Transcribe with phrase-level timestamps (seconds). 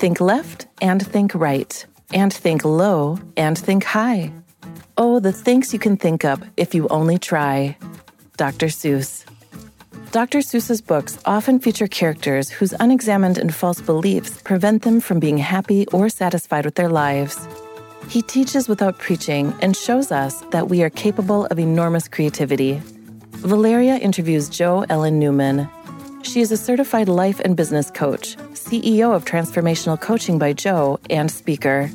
[0.00, 1.84] Think left and think right
[2.14, 4.32] and think low and think high.
[4.96, 7.76] Oh, the things you can think up if you only try.
[8.38, 8.68] Dr.
[8.68, 9.26] Seuss.
[10.10, 10.38] Dr.
[10.38, 15.86] Seuss's books often feature characters whose unexamined and false beliefs prevent them from being happy
[15.88, 17.46] or satisfied with their lives.
[18.08, 22.80] He teaches without preaching and shows us that we are capable of enormous creativity.
[23.44, 25.68] Valeria interviews Jo Ellen Newman.
[26.22, 31.30] She is a certified life and business coach, CEO of Transformational Coaching by Jo and
[31.30, 31.90] speaker.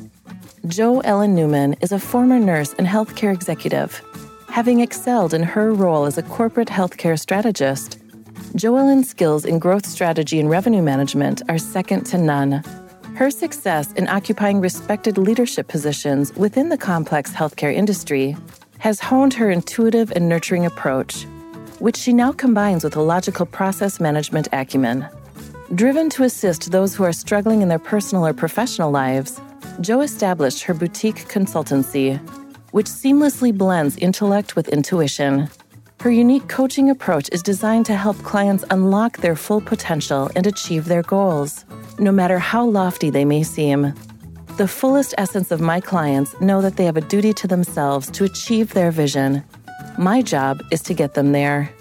[0.66, 4.02] Jo Ellen Newman is a former nurse and healthcare executive.
[4.48, 7.98] Having excelled in her role as a corporate healthcare strategist,
[8.56, 12.64] Jo Ellen's skills in growth strategy and revenue management are second to none.
[13.14, 18.36] Her success in occupying respected leadership positions within the complex healthcare industry
[18.78, 21.26] has honed her intuitive and nurturing approach,
[21.78, 25.08] which she now combines with a logical process management acumen.
[25.74, 29.40] Driven to assist those who are struggling in their personal or professional lives,
[29.80, 32.20] Jo established her boutique consultancy,
[32.70, 35.48] which seamlessly blends intellect with intuition.
[36.00, 40.84] Her unique coaching approach is designed to help clients unlock their full potential and achieve
[40.84, 41.64] their goals,
[41.98, 43.92] no matter how lofty they may seem.
[44.58, 48.22] The fullest essence of my clients know that they have a duty to themselves to
[48.22, 49.42] achieve their vision.
[49.98, 51.75] My job is to get them there.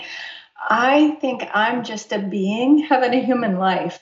[0.69, 3.99] I think I'm just a being having a human life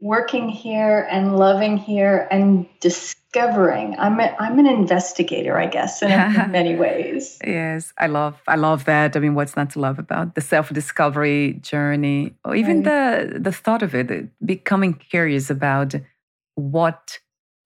[0.00, 3.94] working here and loving here and discovering.
[3.98, 6.08] I'm a, I'm an investigator, I guess, in,
[6.50, 7.38] many ways.
[7.44, 9.16] yes, I love I love that.
[9.16, 13.30] I mean, what's not to love about the self discovery journey, or even right.
[13.30, 15.94] the the thought of it, becoming curious about
[16.54, 17.18] what.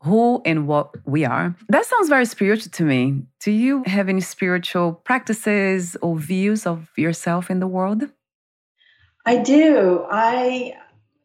[0.02, 1.56] Who and what we are.
[1.70, 3.22] That sounds very spiritual to me.
[3.42, 8.10] Do you have any spiritual practices or views of yourself in the world?
[9.26, 10.06] I do.
[10.10, 10.76] I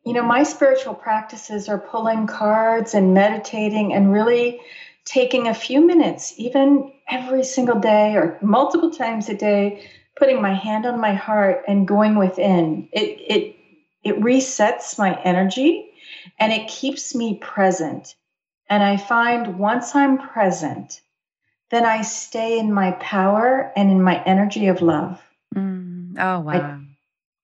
[0.05, 4.59] you know, my spiritual practices are pulling cards and meditating and really
[5.05, 10.53] taking a few minutes, even every single day or multiple times a day, putting my
[10.53, 12.87] hand on my heart and going within.
[12.91, 13.55] It it
[14.03, 15.91] it resets my energy
[16.39, 18.15] and it keeps me present.
[18.69, 21.01] And I find once I'm present,
[21.71, 25.21] then I stay in my power and in my energy of love.
[25.55, 26.15] Mm.
[26.17, 26.51] Oh wow.
[26.51, 26.88] I,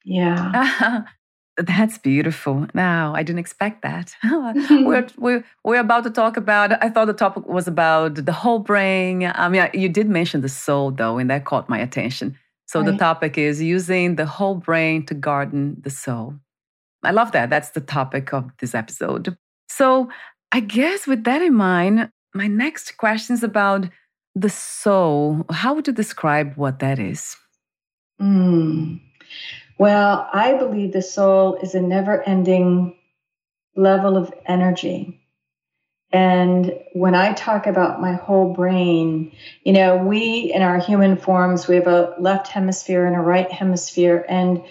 [0.06, 1.02] yeah.
[1.58, 2.68] That's beautiful.
[2.74, 4.14] Now, I didn't expect that.
[4.24, 8.60] we're, we're, we're about to talk about, I thought the topic was about the whole
[8.60, 9.32] brain.
[9.34, 12.38] I mean, you did mention the soul, though, and that caught my attention.
[12.68, 12.92] So right.
[12.92, 16.36] the topic is using the whole brain to garden the soul.
[17.04, 17.50] I love that.
[17.50, 19.38] That's the topic of this episode.
[19.70, 20.10] So
[20.52, 23.88] I guess with that in mind, my next question is about
[24.36, 25.46] the soul.
[25.50, 27.38] How would you describe what that is?
[28.22, 29.00] Mm.
[29.78, 32.96] Well, I believe the soul is a never ending
[33.76, 35.20] level of energy.
[36.12, 39.34] And when I talk about my whole brain,
[39.64, 43.52] you know, we in our human forms, we have a left hemisphere and a right
[43.52, 44.26] hemisphere.
[44.30, 44.64] And,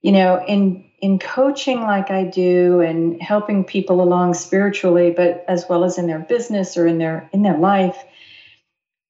[0.00, 5.66] you know, in in coaching like I do and helping people along spiritually, but as
[5.68, 8.02] well as in their business or in their in their life,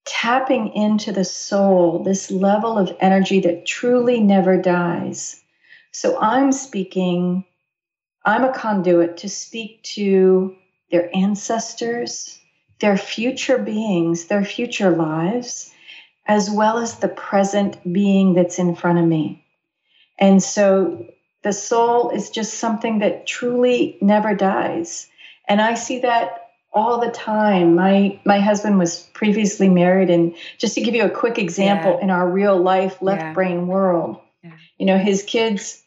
[0.05, 5.43] tapping into the soul, this level of energy that truly never dies.
[5.93, 7.45] So I'm speaking
[8.25, 10.55] I'm a conduit to speak to
[10.91, 12.39] their ancestors,
[12.81, 15.73] their future beings, their future lives,
[16.27, 19.45] as well as the present being that's in front of me.
[20.19, 21.07] And so
[21.43, 25.09] the soul is just something that truly never dies.
[25.49, 27.75] And I see that all the time.
[27.75, 32.05] My my husband was previously married and just to give you a quick example yeah.
[32.05, 33.33] in our real life left yeah.
[33.33, 34.21] brain world.
[34.43, 34.53] Yeah.
[34.79, 35.83] You know, his kids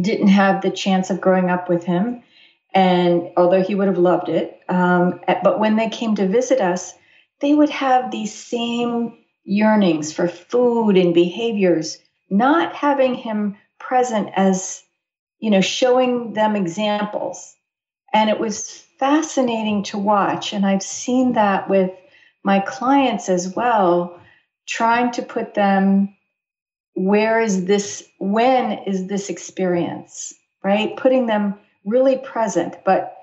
[0.00, 2.22] didn't have the chance of growing up with him
[2.72, 6.94] and although he would have loved it um, but when they came to visit us
[7.40, 11.98] they would have these same yearnings for food and behaviors
[12.28, 14.82] not having him present as
[15.40, 17.56] you know showing them examples
[18.12, 21.90] and it was fascinating to watch and i've seen that with
[22.44, 24.20] my clients as well
[24.66, 26.14] trying to put them
[26.94, 33.16] where is this when is this experience right putting them really present but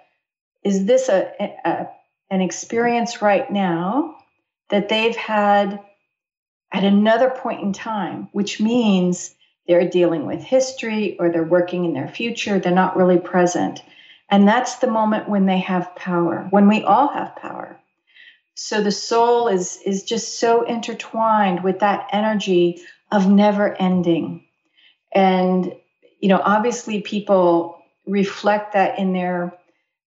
[0.63, 1.31] is this a,
[1.63, 1.87] a
[2.29, 4.17] an experience right now
[4.69, 5.79] that they've had
[6.73, 9.35] at another point in time which means
[9.67, 12.59] they're dealing with history or they're working in their future.
[12.59, 13.83] They're not really present.
[14.29, 17.79] And that's the moment when they have power, when we all have power.
[18.55, 22.81] So the soul is, is just so intertwined with that energy
[23.11, 24.45] of never ending.
[25.13, 25.73] And,
[26.19, 29.53] you know, obviously people reflect that in their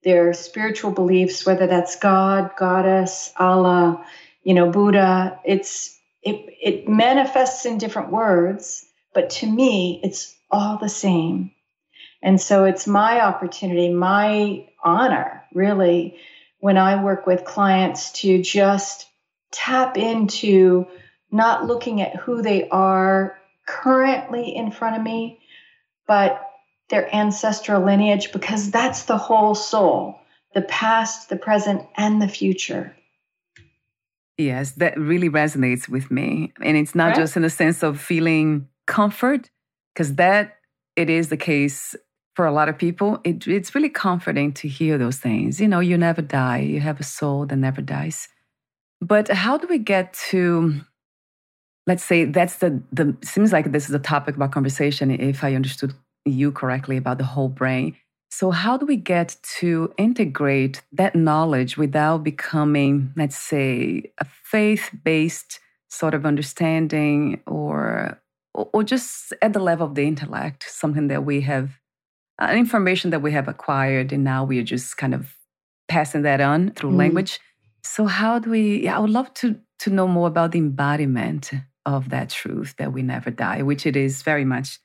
[0.02, 4.04] their spiritual beliefs, whether that's God, Goddess, Allah,
[4.42, 5.38] you know, Buddha.
[5.44, 11.52] It's it it manifests in different words, but to me, it's all the same.
[12.22, 16.18] And so it's my opportunity, my honor, really,
[16.58, 19.06] when I work with clients to just
[19.52, 20.86] tap into
[21.30, 25.40] not looking at who they are currently in front of me,
[26.06, 26.46] but
[26.90, 30.16] their ancestral lineage, because that's the whole soul
[30.52, 32.94] the past, the present, and the future.
[34.36, 36.52] Yes, that really resonates with me.
[36.60, 37.16] And it's not right?
[37.16, 39.48] just in the sense of feeling comfort,
[39.94, 40.56] because that
[40.96, 41.94] it is the case
[42.34, 43.20] for a lot of people.
[43.24, 45.60] It, it's really comforting to hear those things.
[45.60, 48.28] You know, you never die, you have a soul that never dies.
[49.00, 50.80] But how do we get to,
[51.86, 55.54] let's say, that's the, the seems like this is a topic about conversation, if I
[55.54, 55.94] understood
[56.24, 57.96] you correctly about the whole brain.
[58.30, 64.90] So, how do we get to integrate that knowledge without becoming, let's say, a faith
[65.02, 68.20] based sort of understanding or
[68.54, 71.79] or just at the level of the intellect, something that we have,
[72.40, 75.34] uh, information that we have acquired, and now we are just kind of
[75.88, 76.96] passing that on through mm.
[76.96, 77.38] language.
[77.82, 78.84] So, how do we?
[78.84, 81.52] Yeah, I would love to to know more about the embodiment
[81.86, 84.78] of that truth that we never die, which it is very much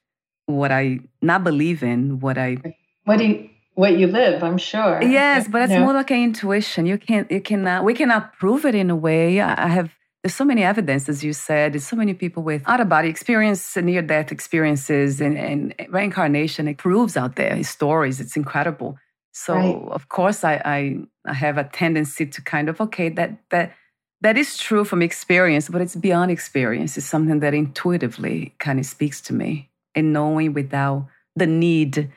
[0.46, 2.58] what I not believe in, what I
[3.04, 5.02] what do you what you live, I'm sure.
[5.04, 6.86] Yes, but it's more like an intuition.
[6.86, 9.42] You can't you cannot we cannot prove it in a way.
[9.42, 9.92] I have
[10.26, 13.10] there's so many evidence, as you said, there's so many people with out of body
[13.10, 16.68] experience, near death experiences, and, and, reincarnation.
[16.68, 18.20] It proves out there stories.
[18.20, 18.98] It's incredible.
[19.34, 19.92] So right.
[19.92, 23.74] of course, I, I I have a tendency to kind of okay that that
[24.22, 26.98] that is true from experience, but it's beyond experience.
[26.98, 31.06] It's something that intuitively kind of speaks to me, and knowing without
[31.36, 32.12] the need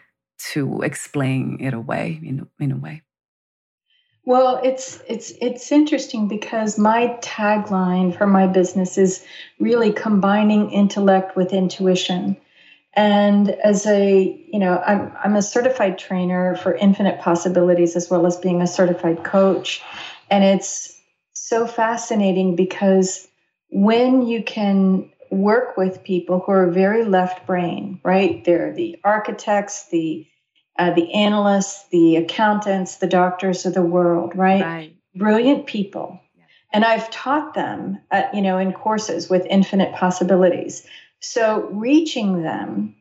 [0.54, 3.02] to explain it away in in a way.
[4.28, 9.25] Well, it's it's it's interesting because my tagline for my business is
[9.58, 12.37] really combining intellect with intuition.
[12.92, 18.26] And as a, you know, I'm I'm a certified trainer for infinite possibilities as well
[18.26, 19.80] as being a certified coach.
[20.30, 21.00] And it's
[21.32, 23.26] so fascinating because
[23.70, 28.44] when you can work with people who are very left brain, right?
[28.44, 30.26] They're the architects, the
[30.78, 34.62] uh, the analysts, the accountants, the doctors of the world, right?
[34.62, 34.97] right.
[35.14, 36.20] Brilliant people.
[36.37, 36.44] Yeah.
[36.73, 40.87] And I've taught them, at, you know, in courses with infinite possibilities.
[41.20, 42.94] So reaching them,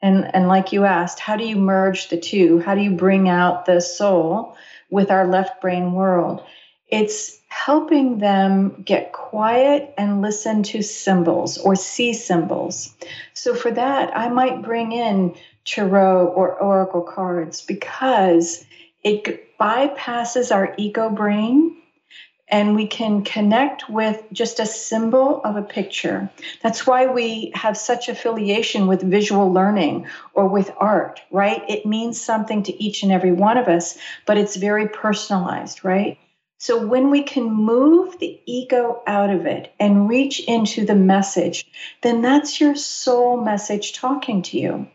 [0.00, 2.60] and, and like you asked, how do you merge the two?
[2.60, 4.56] How do you bring out the soul
[4.90, 6.44] with our left brain world?
[6.86, 12.94] It's helping them get quiet and listen to symbols or see symbols.
[13.32, 15.34] So for that, I might bring in
[15.64, 18.64] tarot or oracle cards because
[19.02, 21.76] it bypasses our ego brain
[22.48, 26.30] and we can connect with just a symbol of a picture.
[26.62, 31.62] That's why we have such affiliation with visual learning or with art, right?
[31.68, 36.18] It means something to each and every one of us, but it's very personalized, right?
[36.58, 41.66] So when we can move the ego out of it and reach into the message,
[42.02, 44.86] then that's your soul message talking to you.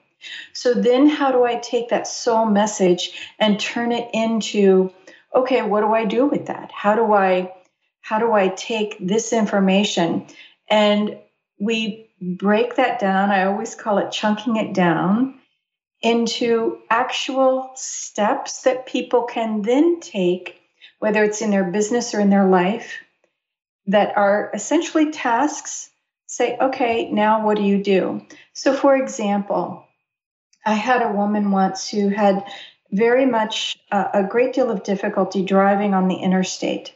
[0.54, 4.92] So then, how do I take that soul message and turn it into,
[5.34, 6.72] okay, what do I do with that?
[6.72, 7.54] How do I,
[8.02, 10.28] how do I take this information
[10.70, 11.18] and
[11.60, 13.32] we break that down?
[13.32, 15.40] I always call it chunking it down
[16.02, 20.60] into actual steps that people can then take,
[21.00, 22.98] whether it's in their business or in their life,
[23.88, 25.90] that are essentially tasks.
[26.28, 28.22] Say, okay, now what do you do?
[28.54, 29.88] So, for example,
[30.70, 32.46] I had a woman once who had
[32.92, 36.94] very much uh, a great deal of difficulty driving on the interstate.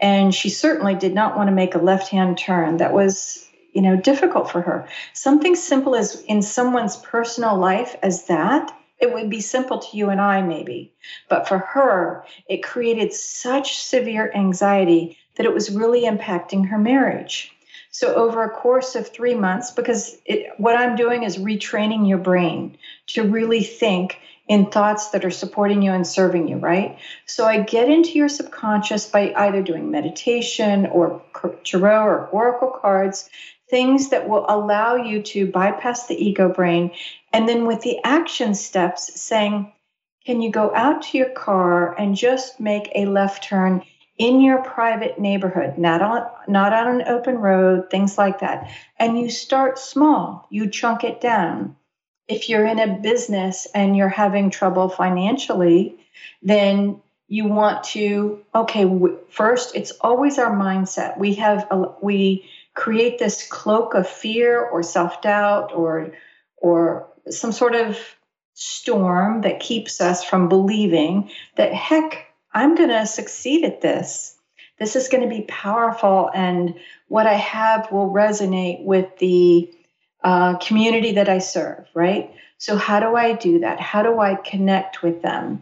[0.00, 2.78] And she certainly did not want to make a left hand turn.
[2.78, 4.88] That was, you know, difficult for her.
[5.12, 10.10] Something simple as in someone's personal life as that, it would be simple to you
[10.10, 10.92] and I, maybe.
[11.28, 17.53] But for her, it created such severe anxiety that it was really impacting her marriage.
[17.94, 22.18] So, over a course of three months, because it, what I'm doing is retraining your
[22.18, 26.98] brain to really think in thoughts that are supporting you and serving you, right?
[27.26, 31.22] So, I get into your subconscious by either doing meditation or
[31.62, 33.30] tarot or oracle cards,
[33.70, 36.90] things that will allow you to bypass the ego brain.
[37.32, 39.72] And then with the action steps, saying,
[40.26, 43.84] can you go out to your car and just make a left turn
[44.16, 48.70] in your private neighborhood, not on not on an open road, things like that.
[48.98, 51.76] And you start small, you chunk it down.
[52.28, 55.96] If you're in a business and you're having trouble financially,
[56.42, 58.88] then you want to okay,
[59.30, 61.18] first it's always our mindset.
[61.18, 66.12] We have a, we create this cloak of fear or self-doubt or
[66.56, 67.98] or some sort of
[68.54, 74.36] storm that keeps us from believing that heck I'm going to succeed at this.
[74.78, 76.74] This is going to be powerful, and
[77.08, 79.72] what I have will resonate with the
[80.22, 82.34] uh, community that I serve, right?
[82.58, 83.80] So, how do I do that?
[83.80, 85.60] How do I connect with them?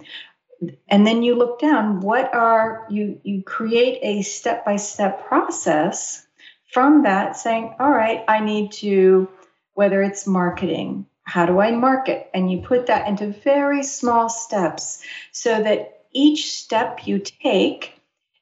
[0.89, 3.21] And then you look down, what are you?
[3.25, 6.27] You create a step by step process
[6.73, 9.29] from that, saying, all right, I need to,
[9.75, 12.31] whether it's marketing, how do I market?
[12.33, 17.95] And you put that into very small steps so that each step you take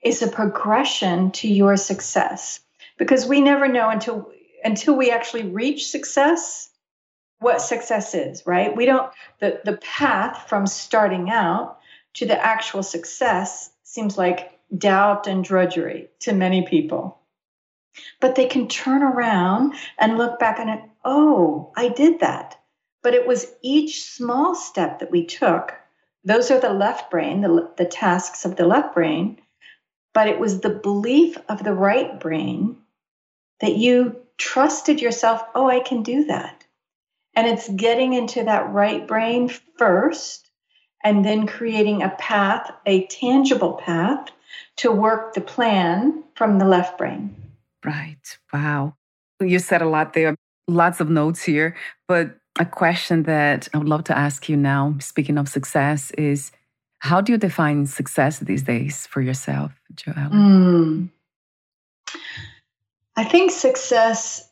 [0.02, 2.60] is a progression to your success.
[2.98, 4.30] Because we never know until
[4.62, 6.70] until we actually reach success
[7.38, 8.76] what success is right?
[8.76, 9.10] We don't
[9.40, 11.78] the the path from starting out
[12.14, 17.18] to the actual success seems like doubt and drudgery to many people.
[18.20, 22.58] But they can turn around and look back it oh i did that.
[23.02, 25.72] But it was each small step that we took
[26.24, 29.40] those are the left brain, the, the tasks of the left brain.
[30.12, 32.76] But it was the belief of the right brain
[33.60, 36.64] that you trusted yourself, oh, I can do that.
[37.34, 40.50] And it's getting into that right brain first
[41.04, 44.28] and then creating a path, a tangible path
[44.76, 47.34] to work the plan from the left brain.
[47.84, 48.38] Right.
[48.52, 48.96] Wow.
[49.40, 50.36] You said a lot there,
[50.68, 51.76] lots of notes here,
[52.08, 56.52] but a question that I would love to ask you now, speaking of success, is
[56.98, 60.30] how do you define success these days for yourself, Joelle?
[60.30, 61.08] Mm.
[63.16, 64.48] I think success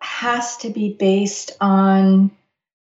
[0.00, 2.30] has to be based on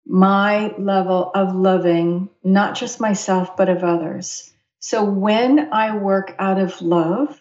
[0.06, 4.52] my level of loving, not just myself, but of others.
[4.78, 7.40] So when I work out of love,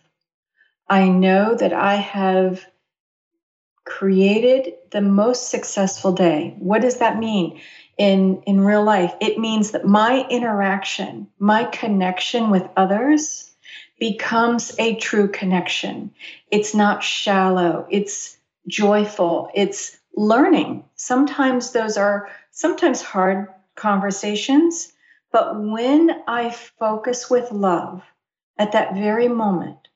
[0.87, 2.65] I know that I have
[3.85, 6.55] created the most successful day.
[6.59, 7.59] What does that mean
[7.97, 9.13] in, in real life?
[9.19, 13.51] It means that my interaction, my connection with others
[13.99, 16.11] becomes a true connection.
[16.49, 20.85] It's not shallow, it's joyful, it's learning.
[20.95, 24.91] Sometimes those are sometimes hard conversations,
[25.31, 28.03] but when I focus with love
[28.57, 29.87] at that very moment,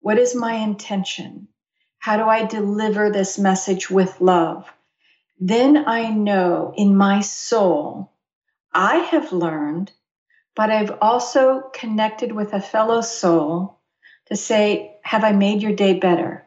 [0.00, 1.48] what is my intention?
[2.04, 4.70] How do I deliver this message with love?
[5.40, 8.12] Then I know in my soul,
[8.74, 9.90] I have learned,
[10.54, 13.78] but I've also connected with a fellow soul
[14.26, 16.44] to say, Have I made your day better?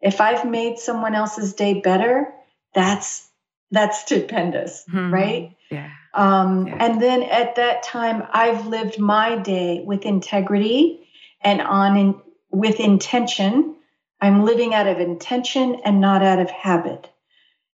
[0.00, 2.34] If I've made someone else's day better,
[2.74, 3.30] that's
[3.70, 5.14] that's stupendous, mm-hmm.
[5.14, 5.56] right?
[5.70, 5.88] Yeah.
[6.14, 6.84] Um, yeah.
[6.84, 11.08] And then at that time, I've lived my day with integrity
[11.42, 12.20] and on in,
[12.50, 13.75] with intention
[14.20, 17.10] I'm living out of intention and not out of habit.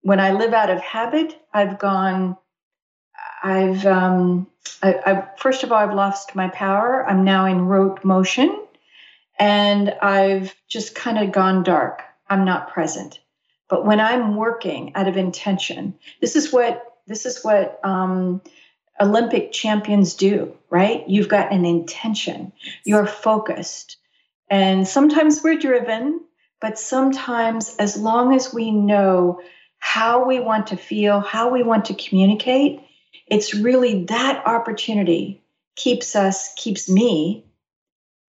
[0.01, 2.37] When I live out of habit, I've gone,
[3.43, 4.47] I've, um,
[4.81, 7.05] I, I, first of all, I've lost my power.
[7.07, 8.65] I'm now in rote motion
[9.39, 12.03] and I've just kind of gone dark.
[12.29, 13.19] I'm not present.
[13.69, 18.41] But when I'm working out of intention, this is what This is what um,
[19.01, 21.03] Olympic champions do, right?
[21.07, 22.53] You've got an intention,
[22.85, 23.97] you're focused.
[24.47, 26.21] And sometimes we're driven,
[26.61, 29.41] but sometimes, as long as we know
[29.79, 32.81] how we want to feel, how we want to communicate,
[33.27, 35.41] it's really that opportunity
[35.75, 37.45] keeps us, keeps me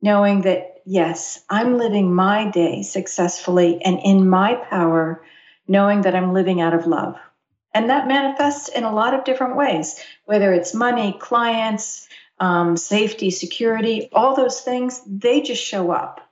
[0.02, 5.24] knowing that, yes, I'm living my day successfully and in my power,
[5.68, 7.16] knowing that I'm living out of love.
[7.74, 12.08] And that manifests in a lot of different ways, whether it's money, clients,
[12.38, 16.29] um, safety, security, all those things, they just show up.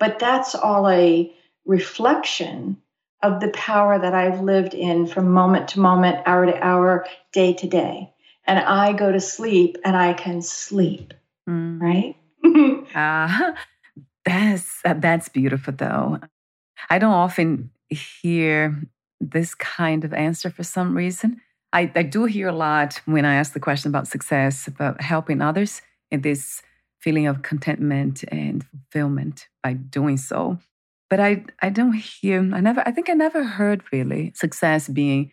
[0.00, 1.32] But that's all a
[1.64, 2.78] reflection
[3.22, 7.52] of the power that I've lived in from moment to moment, hour to hour, day
[7.52, 8.12] to day.
[8.46, 11.14] And I go to sleep and I can sleep,
[11.48, 11.80] mm.
[11.80, 12.16] right?
[12.94, 13.52] uh,
[14.24, 16.18] that's that's beautiful though.
[16.88, 18.82] I don't often hear
[19.20, 21.40] this kind of answer for some reason.
[21.72, 25.42] I, I do hear a lot when I ask the question about success, about helping
[25.42, 26.62] others, in this
[27.00, 30.58] feeling of contentment and fulfillment by doing so.
[31.08, 35.32] But I, I don't hear, I never, I think I never heard really success being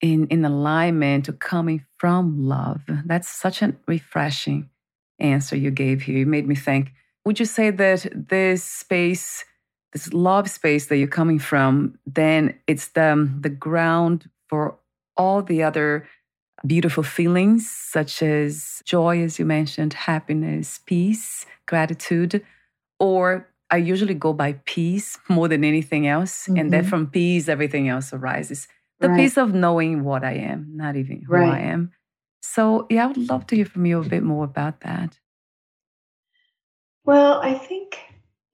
[0.00, 2.80] in, in alignment or coming from love.
[3.04, 4.70] That's such a refreshing
[5.18, 6.18] answer you gave here.
[6.18, 6.92] You made me think.
[7.24, 9.44] Would you say that this space
[9.92, 14.78] this love space that you're coming from, then it's the, the ground for
[15.16, 16.06] all the other
[16.66, 22.44] beautiful feelings, such as joy, as you mentioned, happiness, peace, gratitude,
[22.98, 26.44] or I usually go by peace more than anything else.
[26.44, 26.56] Mm-hmm.
[26.56, 28.68] And then from peace, everything else arises.
[29.00, 29.16] The right.
[29.16, 31.52] peace of knowing what I am, not even who right.
[31.52, 31.92] I am.
[32.40, 35.18] So, yeah, I would love to hear from you a bit more about that.
[37.04, 37.98] Well, I think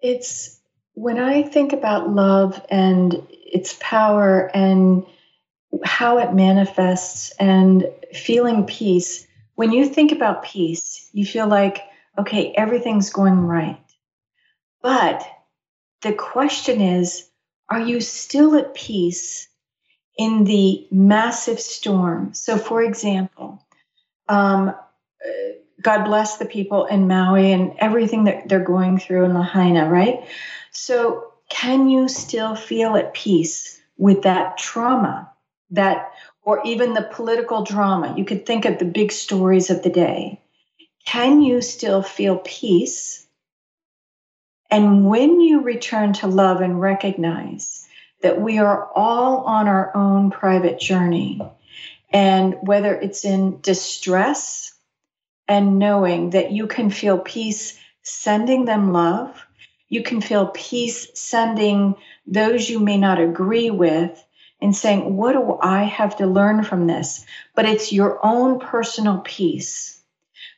[0.00, 0.60] it's
[0.94, 5.04] when I think about love and its power and
[5.84, 11.80] how it manifests and feeling peace, when you think about peace, you feel like,
[12.18, 13.80] okay, everything's going right.
[14.82, 15.26] But
[16.02, 17.28] the question is,
[17.68, 19.48] are you still at peace
[20.18, 22.34] in the massive storm?
[22.34, 23.64] So, for example,
[24.28, 24.74] um,
[25.80, 30.26] God bless the people in Maui and everything that they're going through in Lahaina, right?
[30.70, 35.30] So, can you still feel at peace with that trauma,
[35.74, 38.14] that, or even the political drama?
[38.16, 40.40] You could think of the big stories of the day.
[41.04, 43.26] Can you still feel peace?
[44.70, 47.86] And when you return to love and recognize
[48.22, 51.40] that we are all on our own private journey,
[52.10, 54.72] and whether it's in distress
[55.46, 59.46] and knowing that you can feel peace sending them love
[59.88, 61.94] you can feel peace sending
[62.26, 64.24] those you may not agree with
[64.64, 67.26] and saying, What do I have to learn from this?
[67.54, 70.00] But it's your own personal peace.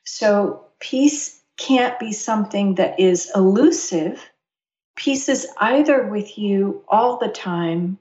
[0.05, 4.25] So, peace can't be something that is elusive.
[4.95, 7.99] Peace is either with you all the time,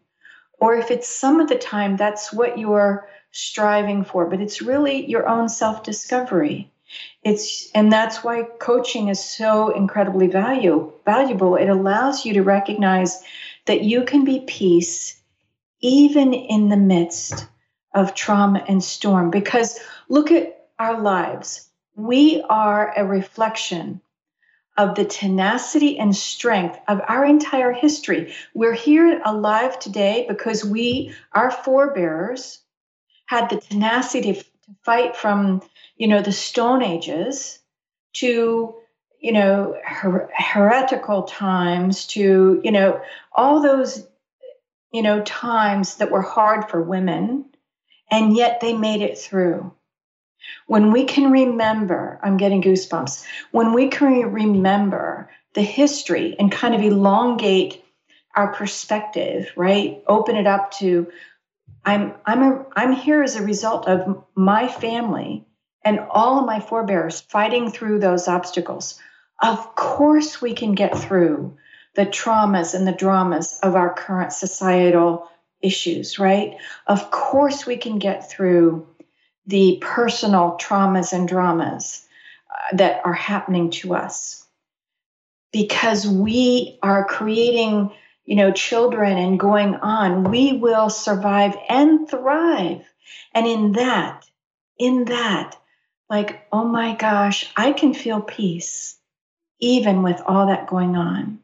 [0.60, 4.28] or if it's some of the time, that's what you're striving for.
[4.28, 6.72] But it's really your own self discovery.
[7.24, 11.56] It's and that's why coaching is so incredibly value, valuable.
[11.56, 13.24] It allows you to recognize
[13.66, 15.20] that you can be peace
[15.82, 17.48] even in the midst
[17.94, 21.70] of trauma and storm because look at our lives.
[21.96, 24.02] We are a reflection
[24.78, 28.34] of the tenacity and strength of our entire history.
[28.54, 32.60] We're here alive today because we, our forebears,
[33.28, 34.44] had the tenacity to,
[34.84, 35.62] fight from
[35.98, 37.60] you know, the Stone Ages
[38.14, 38.76] to,
[39.20, 44.08] you know, her- heretical times to, you know, all those,
[44.96, 47.44] you know, times that were hard for women,
[48.10, 49.74] and yet they made it through.
[50.68, 56.74] When we can remember, I'm getting goosebumps, when we can remember the history and kind
[56.74, 57.84] of elongate
[58.38, 60.02] our perspective, right?
[60.08, 61.12] Open it up to
[61.84, 65.46] I'm I'm a, I'm here as a result of my family
[65.84, 68.98] and all of my forebears fighting through those obstacles.
[69.42, 71.58] Of course, we can get through
[71.96, 75.30] the traumas and the dramas of our current societal
[75.62, 76.58] issues, right?
[76.88, 78.88] Of course, we can get through
[79.48, 82.06] the personal traumas and dramas
[82.50, 84.46] uh, that are happening to us
[85.52, 87.92] because we are creating
[88.26, 92.84] you know children and going on we will survive and thrive
[93.36, 94.26] and in that
[94.80, 95.56] in that
[96.10, 98.98] like, oh my gosh, I can feel peace
[99.60, 101.40] even with all that going on.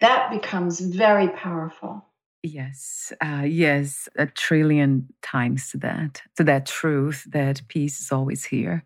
[0.00, 2.04] That becomes very powerful.
[2.42, 8.44] Yes, uh, yes, a trillion times to that, to that truth that peace is always
[8.44, 8.84] here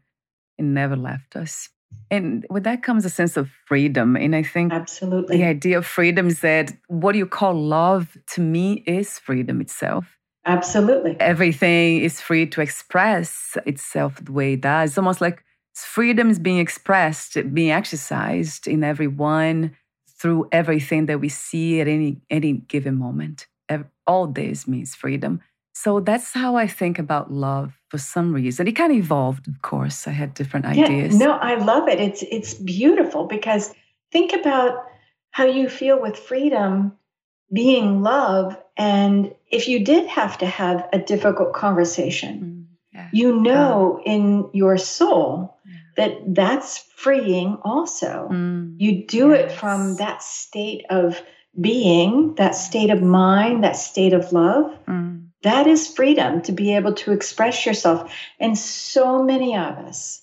[0.59, 1.69] and never left us.
[2.11, 4.17] And with that comes a sense of freedom.
[4.17, 8.41] And I think absolutely the idea of freedom is that what you call love to
[8.41, 10.19] me is freedom itself.
[10.47, 11.17] Absolutely.
[11.21, 14.91] Everything is free to express itself the way it does.
[14.91, 15.45] It's almost like
[15.75, 19.77] freedom is being expressed, being exercised in everyone
[20.21, 23.47] through everything that we see at any any given moment.
[24.07, 25.41] All this means freedom.
[25.73, 28.67] So that's how I think about love for some reason.
[28.67, 30.09] It kind of evolved, of course.
[30.09, 31.13] I had different ideas.
[31.13, 32.01] Yeah, no, I love it.
[32.01, 33.73] It's it's beautiful because
[34.11, 34.85] think about
[35.31, 36.97] how you feel with freedom
[37.53, 43.09] being love and if you did have to have a difficult conversation, mm, yeah.
[43.13, 45.57] you know in your soul
[46.01, 48.31] that that's freeing also.
[48.33, 49.53] Mm, you do yes.
[49.53, 51.21] it from that state of
[51.61, 54.73] being, that state of mind, that state of love.
[54.87, 55.27] Mm.
[55.43, 58.11] That is freedom to be able to express yourself.
[58.39, 60.23] And so many of us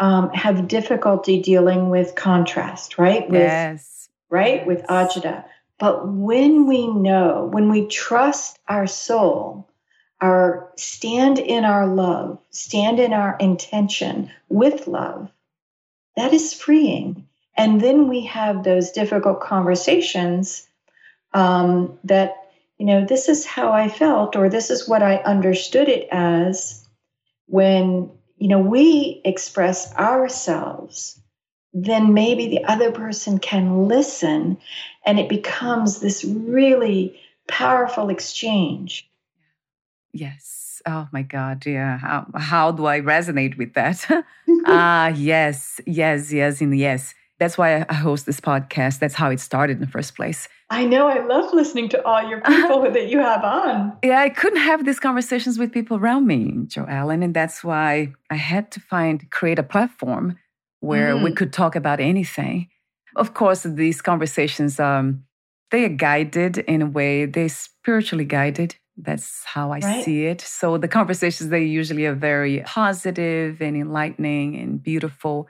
[0.00, 3.26] um, have difficulty dealing with contrast, right?
[3.30, 4.10] With, yes.
[4.28, 4.56] Right?
[4.56, 4.66] Yes.
[4.66, 5.44] With agita.
[5.78, 9.66] But when we know, when we trust our soul,
[10.20, 15.30] our stand in our love, stand in our intention with love,
[16.16, 17.26] that is freeing.
[17.56, 20.66] And then we have those difficult conversations
[21.32, 22.34] um, that,
[22.78, 26.86] you know, this is how I felt, or this is what I understood it as
[27.46, 31.20] when, you know, we express ourselves
[31.78, 34.56] then maybe the other person can listen
[35.04, 39.06] and it becomes this really powerful exchange.
[40.16, 40.82] Yes.
[40.86, 41.66] Oh my God.
[41.66, 41.98] Yeah.
[41.98, 44.06] How, how do I resonate with that?
[44.68, 47.14] Ah, uh, yes, yes, yes, and yes.
[47.38, 48.98] That's why I host this podcast.
[48.98, 50.48] That's how it started in the first place.
[50.70, 51.06] I know.
[51.06, 53.92] I love listening to all your people that you have on.
[54.02, 58.12] Yeah, I couldn't have these conversations with people around me, Jo Ellen, and that's why
[58.30, 60.36] I had to find create a platform
[60.80, 61.22] where mm.
[61.22, 62.68] we could talk about anything.
[63.14, 65.24] Of course, these conversations, um,
[65.70, 68.76] they are guided in a way, they're spiritually guided.
[68.96, 70.04] That's how I right.
[70.04, 70.40] see it.
[70.40, 75.48] So the conversations, they usually are very positive and enlightening and beautiful.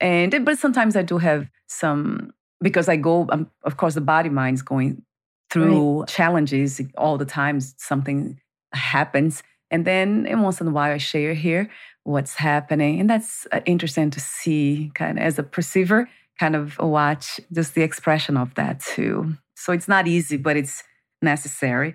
[0.00, 4.28] And but sometimes I do have some because I go, um, of course, the body
[4.28, 5.02] mind's going
[5.50, 6.08] through right.
[6.08, 7.60] challenges all the time.
[7.60, 8.40] Something
[8.72, 11.70] happens, and then once in a while I share here
[12.04, 13.00] what's happening.
[13.00, 16.08] And that's uh, interesting to see, kind of as a perceiver,
[16.38, 19.36] kind of watch just the expression of that too.
[19.56, 20.82] So it's not easy, but it's
[21.20, 21.94] necessary.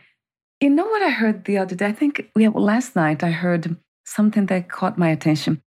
[0.63, 1.87] You know what I heard the other day?
[1.87, 5.61] I think yeah, well, last night I heard something that caught my attention.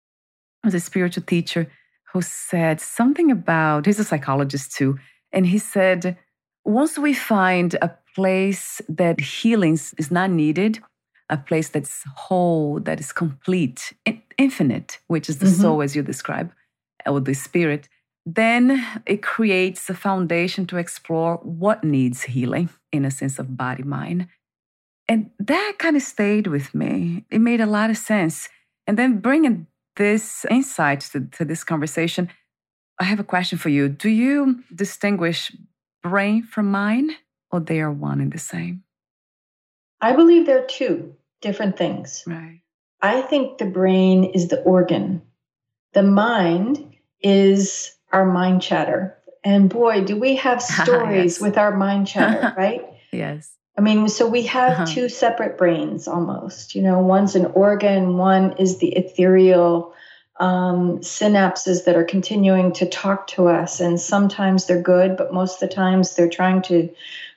[0.62, 1.68] It was a spiritual teacher
[2.12, 5.00] who said something about, he's a psychologist too,
[5.32, 6.16] and he said,
[6.64, 10.78] once we find a place that healing is not needed,
[11.28, 13.94] a place that's whole, that is complete,
[14.38, 15.60] infinite, which is the mm-hmm.
[15.60, 16.52] soul as you describe,
[17.04, 17.88] or the spirit,
[18.24, 23.82] then it creates a foundation to explore what needs healing in a sense of body
[23.82, 24.28] mind.
[25.08, 27.24] And that kind of stayed with me.
[27.30, 28.48] It made a lot of sense.
[28.86, 32.30] And then bringing this insight to, to this conversation,
[32.98, 33.88] I have a question for you.
[33.88, 35.54] Do you distinguish
[36.02, 37.12] brain from mind,
[37.50, 38.82] or they are one and the same?
[40.00, 42.22] I believe there are two different things.
[42.26, 42.60] Right.
[43.00, 45.22] I think the brain is the organ.
[45.92, 49.16] The mind is our mind chatter.
[49.42, 51.40] And boy, do we have ah, stories yes.
[51.40, 52.82] with our mind chatter, right?
[53.12, 53.50] yes.
[53.76, 54.86] I mean, so we have uh-huh.
[54.86, 56.74] two separate brains almost.
[56.74, 59.92] You know, one's an organ, one is the ethereal
[60.40, 63.80] um, synapses that are continuing to talk to us.
[63.80, 66.88] And sometimes they're good, but most of the times they're trying to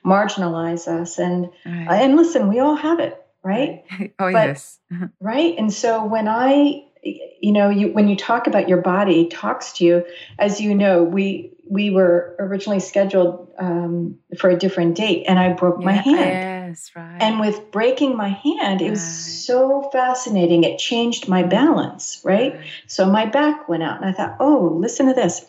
[0.04, 1.18] marginalize us.
[1.18, 1.88] And right.
[1.88, 3.84] uh, and listen, we all have it right?
[4.18, 4.78] oh, but, yes.
[5.20, 5.54] right.
[5.58, 9.84] And so when I, you know, you when you talk about your body talks to
[9.84, 10.04] you,
[10.38, 15.52] as you know, we we were originally scheduled um, for a different date, and I
[15.52, 16.68] broke yeah, my hand.
[16.68, 17.18] Yes, right.
[17.20, 20.64] And with breaking my hand, it was so fascinating.
[20.64, 22.56] It changed my balance, right?
[22.56, 22.66] right?
[22.86, 25.44] So my back went out, and I thought, oh, listen to this.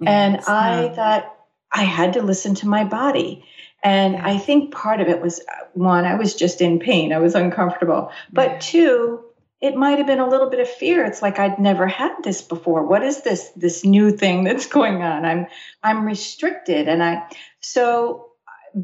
[0.00, 1.34] Yes, and I thought
[1.72, 3.44] I had to listen to my body.
[3.82, 5.40] And I think part of it was
[5.72, 7.12] one, I was just in pain.
[7.12, 8.12] I was uncomfortable.
[8.30, 8.58] But yeah.
[8.58, 9.24] two,
[9.60, 11.04] it might have been a little bit of fear.
[11.04, 12.86] It's like I'd never had this before.
[12.86, 15.24] What is this this new thing that's going on?
[15.24, 15.46] I'm
[15.82, 17.28] I'm restricted and I
[17.60, 18.26] so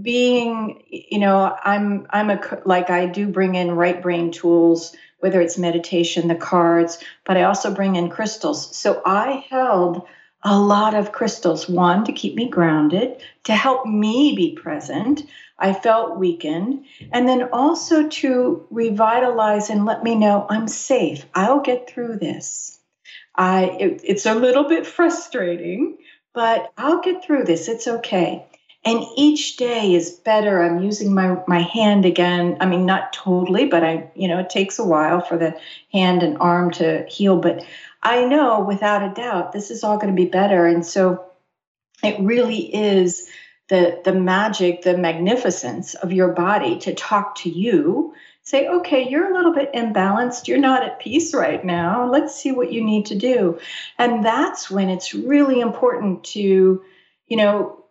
[0.02, 5.40] being you know i'm i'm a like i do bring in right brain tools whether
[5.40, 10.04] it's meditation the cards but i also bring in crystals so i held
[10.46, 11.68] a lot of crystals.
[11.68, 15.22] One, to keep me grounded, to help me be present.
[15.58, 16.84] I felt weakened.
[17.12, 21.24] And then also to revitalize and let me know I'm safe.
[21.34, 22.78] I'll get through this.
[23.34, 25.98] I, it, it's a little bit frustrating,
[26.34, 27.68] but I'll get through this.
[27.68, 28.46] It's okay.
[28.84, 30.62] And each day is better.
[30.62, 32.56] I'm using my, my hand again.
[32.60, 35.58] I mean, not totally, but I, you know, it takes a while for the
[35.92, 37.36] hand and arm to heal.
[37.36, 37.66] But
[38.02, 40.66] I know without a doubt this is all going to be better.
[40.66, 41.24] And so
[42.04, 43.28] it really is
[43.68, 48.14] the the magic, the magnificence of your body to talk to you.
[48.42, 50.46] Say, okay, you're a little bit imbalanced.
[50.46, 52.08] You're not at peace right now.
[52.08, 53.58] Let's see what you need to do.
[53.98, 56.80] And that's when it's really important to,
[57.26, 57.84] you know,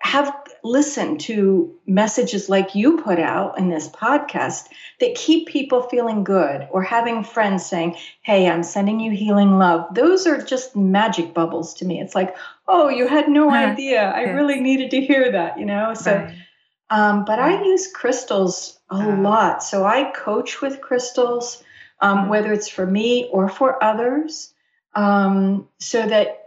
[0.00, 4.68] have listen to messages like you put out in this podcast
[5.00, 9.92] that keep people feeling good or having friends saying, Hey, I'm sending you healing love.
[9.94, 12.00] Those are just magic bubbles to me.
[12.00, 12.36] It's like,
[12.68, 14.02] Oh, you had no idea.
[14.02, 15.94] I really needed to hear that, you know?
[15.94, 16.34] So, right.
[16.90, 17.38] um, but.
[17.38, 19.62] I use crystals a lot.
[19.62, 21.62] So I coach with crystals,
[22.00, 22.28] um, mm-hmm.
[22.28, 24.52] whether it's for me or for others,
[24.94, 26.38] um, so that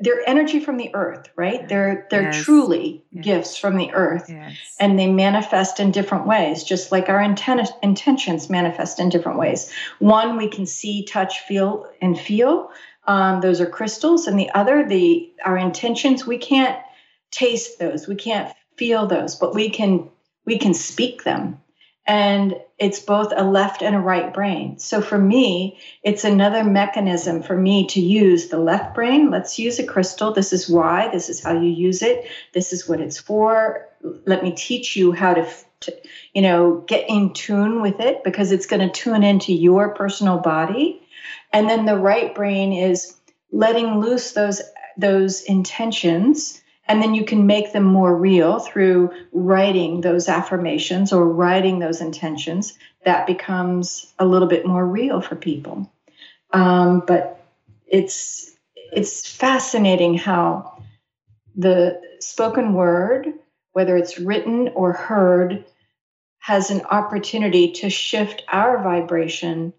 [0.00, 1.68] they're energy from the earth, right?
[1.68, 2.44] They're they're yes.
[2.44, 3.24] truly yes.
[3.24, 4.56] gifts from the earth, yes.
[4.80, 9.72] and they manifest in different ways, just like our inten- intentions manifest in different ways.
[10.00, 12.70] One we can see, touch, feel, and feel.
[13.06, 16.78] Um, those are crystals, and the other, the our intentions, we can't
[17.30, 20.08] taste those, we can't feel those, but we can
[20.46, 21.60] we can speak them
[22.06, 24.78] and it's both a left and a right brain.
[24.78, 29.30] So for me, it's another mechanism for me to use the left brain.
[29.30, 30.32] Let's use a crystal.
[30.32, 33.88] This is why, this is how you use it, this is what it's for.
[34.26, 35.48] Let me teach you how to,
[35.80, 35.96] to
[36.34, 40.38] you know, get in tune with it because it's going to tune into your personal
[40.38, 41.00] body.
[41.54, 43.16] And then the right brain is
[43.52, 44.60] letting loose those
[44.96, 51.26] those intentions and then you can make them more real through writing those affirmations or
[51.26, 52.76] writing those intentions.
[53.04, 55.90] That becomes a little bit more real for people.
[56.52, 57.44] Um, but
[57.86, 58.50] it's
[58.92, 60.82] it's fascinating how
[61.54, 63.32] the spoken word,
[63.72, 65.64] whether it's written or heard,
[66.38, 69.72] has an opportunity to shift our vibration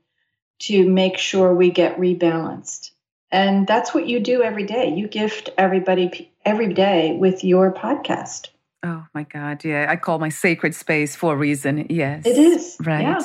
[0.60, 2.92] to make sure we get rebalanced.
[3.32, 4.94] And that's what you do every day.
[4.96, 8.48] You gift everybody every day with your podcast.
[8.84, 9.66] Oh my God.
[9.66, 9.88] Yeah.
[9.90, 11.88] I call my sacred space for a reason.
[11.90, 12.26] Yes.
[12.26, 12.78] It is.
[12.80, 13.02] Right.
[13.02, 13.20] Yeah.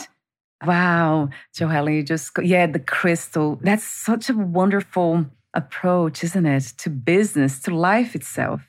[0.65, 1.29] Wow.
[1.55, 3.59] Joelle, you just, yeah, the crystal.
[3.63, 6.65] That's such a wonderful approach, isn't it?
[6.79, 8.63] To business, to life itself.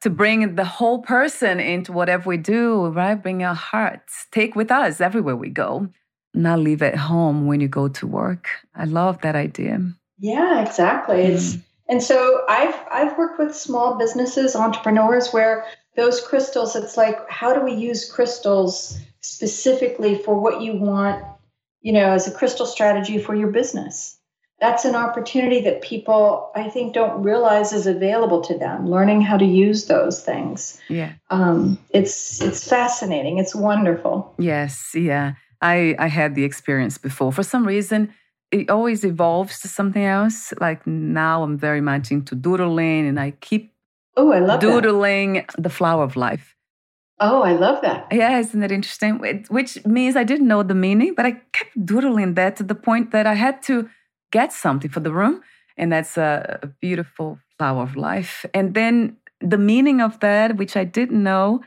[0.00, 3.14] To bring the whole person into whatever we do, right?
[3.14, 5.88] Bring our hearts, take with us everywhere we go,
[6.34, 8.48] not leave at home when you go to work.
[8.74, 9.80] I love that idea.
[10.18, 11.16] Yeah, exactly.
[11.16, 11.28] Mm.
[11.30, 11.56] It's
[11.88, 15.64] and so I've I've worked with small businesses, entrepreneurs where
[15.96, 21.24] those crystals, it's like how do we use crystals specifically for what you want,
[21.82, 24.18] you know, as a crystal strategy for your business?
[24.60, 28.88] That's an opportunity that people I think don't realize is available to them.
[28.88, 30.80] Learning how to use those things.
[30.88, 31.12] Yeah.
[31.28, 33.38] Um, it's it's fascinating.
[33.38, 34.34] It's wonderful.
[34.38, 35.34] Yes, yeah.
[35.64, 37.32] I I had the experience before.
[37.32, 38.00] For some reason,
[38.50, 40.52] it always evolves to something else.
[40.60, 43.72] Like now I'm very much into doodling and I keep
[44.16, 45.54] Oh, I love doodling that.
[45.58, 46.46] the flower of life.
[47.20, 48.06] Oh, I love that.
[48.12, 49.12] Yeah, isn't that interesting?
[49.48, 53.10] Which means I didn't know the meaning, but I kept doodling that to the point
[53.12, 53.88] that I had to
[54.30, 55.40] get something for the room.
[55.76, 58.44] And that's a, a beautiful flower of life.
[58.52, 61.60] And then the meaning of that, which I didn't know,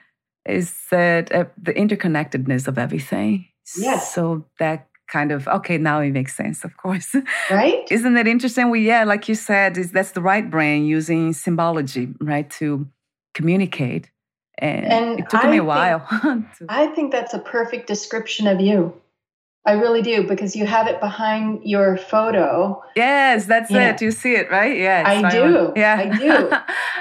[0.46, 3.48] is that uh, the interconnectedness of everything.
[3.76, 4.14] Yes.
[4.14, 7.16] So that kind of okay now it makes sense of course.
[7.50, 7.88] Right?
[7.92, 8.70] Isn't that interesting?
[8.70, 12.88] We yeah like you said is that's the right brain using symbology right to
[13.34, 14.12] communicate.
[14.60, 18.48] And, and it took I me a while think, i think that's a perfect description
[18.48, 18.94] of you.
[19.68, 22.82] I really do because you have it behind your photo.
[22.96, 23.92] Yes that's yeah.
[23.92, 24.02] it.
[24.02, 24.78] You see it right?
[24.78, 25.74] Yeah i do.
[25.76, 25.98] yeah.
[26.00, 26.32] I do.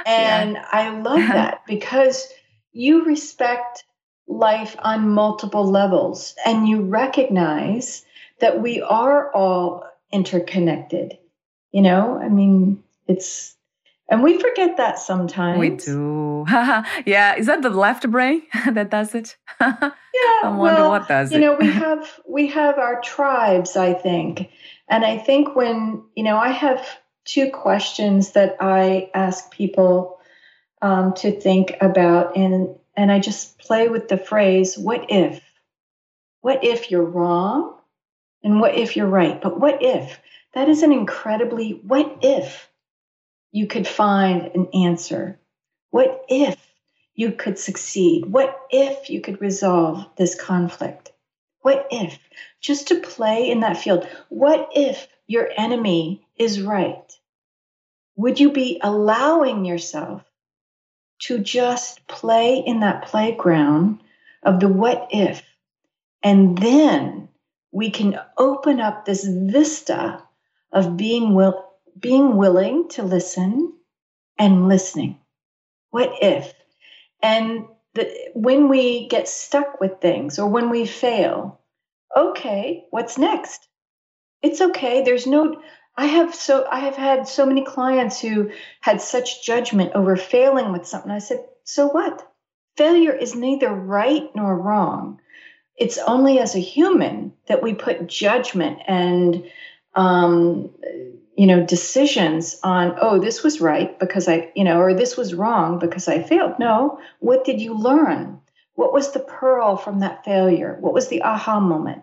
[0.06, 0.68] And yeah.
[0.70, 2.28] i love that because
[2.72, 3.85] you respect
[4.28, 8.04] life on multiple levels and you recognize
[8.40, 11.18] that we are all interconnected.
[11.72, 13.54] You know, I mean, it's,
[14.08, 15.58] and we forget that sometimes.
[15.58, 16.44] We do.
[16.48, 17.36] yeah.
[17.36, 19.36] Is that the left brain that does it?
[19.60, 19.90] yeah.
[20.44, 21.40] I wonder well, what does you it.
[21.40, 24.50] You know, we have, we have our tribes, I think.
[24.88, 26.86] And I think when, you know, I have
[27.24, 30.18] two questions that I ask people
[30.82, 32.36] um, to think about.
[32.36, 35.42] And and I just play with the phrase, what if?
[36.40, 37.74] What if you're wrong?
[38.42, 39.40] And what if you're right?
[39.40, 40.20] But what if?
[40.54, 42.68] That is an incredibly, what if
[43.52, 45.38] you could find an answer?
[45.90, 46.56] What if
[47.14, 48.26] you could succeed?
[48.26, 51.12] What if you could resolve this conflict?
[51.60, 52.18] What if?
[52.60, 54.06] Just to play in that field.
[54.28, 57.12] What if your enemy is right?
[58.16, 60.22] Would you be allowing yourself
[61.18, 64.00] to just play in that playground
[64.42, 65.42] of the what if?
[66.22, 67.28] And then
[67.72, 70.22] we can open up this vista
[70.72, 71.64] of being will
[71.98, 73.72] being willing to listen
[74.38, 75.18] and listening.
[75.90, 76.52] What if?
[77.22, 81.60] And the, when we get stuck with things or when we fail,
[82.14, 83.66] okay, what's next?
[84.42, 85.02] It's okay.
[85.02, 85.60] There's no
[85.96, 90.72] I have so I have had so many clients who had such judgment over failing
[90.72, 91.10] with something.
[91.10, 92.26] I said, "So what?
[92.76, 95.20] Failure is neither right nor wrong.
[95.76, 99.44] It's only as a human that we put judgment and
[99.94, 100.70] um,
[101.36, 105.34] you know decisions on oh this was right because i you know or this was
[105.34, 108.40] wrong because i failed no what did you learn
[108.74, 112.02] what was the pearl from that failure what was the aha moment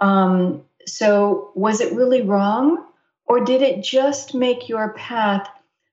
[0.00, 2.84] um, so was it really wrong
[3.26, 5.48] or did it just make your path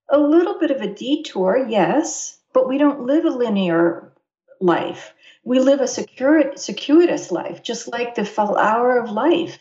[0.09, 4.11] a little bit of a detour yes but we don't live a linear
[4.59, 5.13] life
[5.43, 9.59] we live a circuitous life just like the full hour of life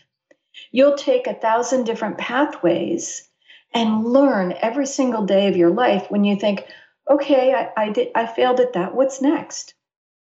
[0.72, 3.28] You'll take a thousand different pathways
[3.72, 6.64] and learn every single day of your life when you think,
[7.08, 8.94] okay, I, I did I failed at that.
[8.94, 9.74] What's next?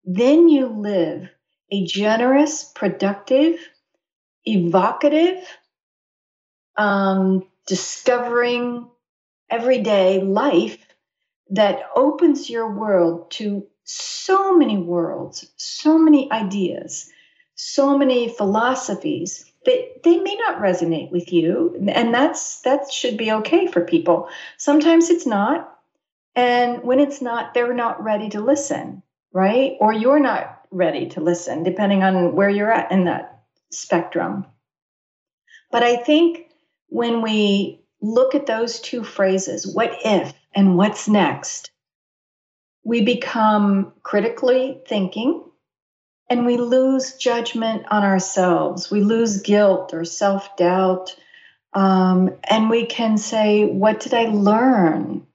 [0.05, 1.29] Then you live
[1.71, 3.59] a generous, productive,
[4.45, 5.57] evocative,
[6.77, 8.87] um, discovering
[9.49, 10.77] everyday life
[11.49, 17.09] that opens your world to so many worlds, so many ideas,
[17.55, 21.73] so many philosophies they, they may not resonate with you.
[21.87, 24.27] And that's that should be okay for people.
[24.57, 25.79] Sometimes it's not.
[26.35, 29.75] And when it's not they're not ready to listen right?
[29.79, 34.45] Or you're not ready to listen depending on where you're at in that spectrum.
[35.71, 36.51] But i think
[36.93, 41.71] when we look at those two phrases what if and what's next
[42.83, 45.43] we become critically thinking
[46.29, 48.89] and we lose judgment on ourselves.
[48.89, 51.15] We lose guilt or self doubt.
[51.73, 55.25] Um, and we can say, What did I learn?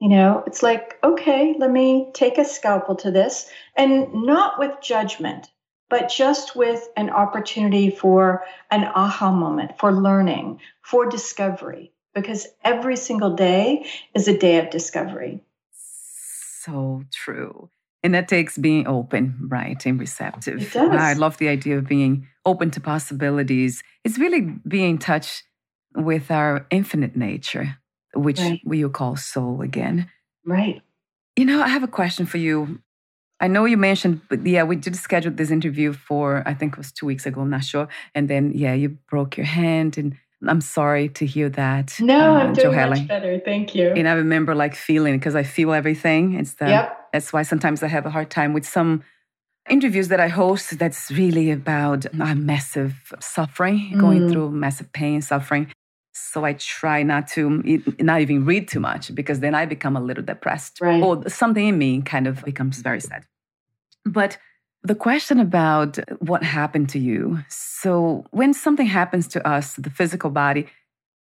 [0.00, 4.80] You know, it's like, okay, let me take a scalpel to this, and not with
[4.80, 5.50] judgment,
[5.90, 12.96] but just with an opportunity for an aha moment, for learning, for discovery, because every
[12.96, 15.40] single day is a day of discovery.
[15.72, 17.70] So true.
[18.02, 20.62] And that takes being open, right, and receptive.
[20.62, 20.90] It does.
[20.90, 23.82] I love the idea of being open to possibilities.
[24.04, 25.42] It's really being in touch
[25.96, 27.76] with our infinite nature,
[28.14, 28.60] which right.
[28.64, 30.08] we call soul again.
[30.44, 30.80] Right.
[31.36, 32.80] You know, I have a question for you.
[33.40, 36.78] I know you mentioned, but yeah, we did schedule this interview for, I think it
[36.78, 37.88] was two weeks ago, I'm not sure.
[38.14, 41.96] And then, yeah, you broke your hand and I'm sorry to hear that.
[42.00, 43.40] No, uh, I'm doing much better.
[43.44, 43.88] Thank you.
[43.88, 46.34] And I remember like feeling because I feel everything.
[46.34, 46.96] It's the, yep.
[47.12, 49.02] That's why sometimes I have a hard time with some
[49.70, 54.00] interviews that I host that's really about uh, massive suffering, mm.
[54.00, 55.72] going through massive pain, suffering.
[56.18, 57.62] So I try not to
[57.98, 61.02] not even read too much because then I become a little depressed right.
[61.02, 63.24] or something in me kind of becomes very sad.
[64.04, 64.38] But
[64.82, 67.40] the question about what happened to you.
[67.48, 70.66] So, when something happens to us, the physical body,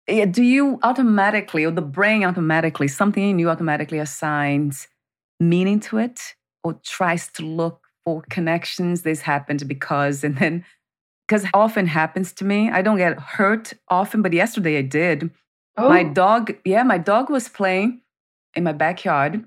[0.07, 4.89] do you automatically, or the brain automatically, something in you automatically assigns
[5.39, 9.03] meaning to it or tries to look for connections?
[9.03, 10.65] This happened because, and then,
[11.27, 12.71] because often happens to me.
[12.71, 15.31] I don't get hurt often, but yesterday I did.
[15.77, 15.89] Oh.
[15.89, 18.01] My dog, yeah, my dog was playing
[18.55, 19.45] in my backyard